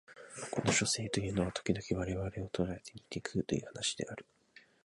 [0.49, 4.25] この書生というのは時々我々を捕えて煮て食うという話である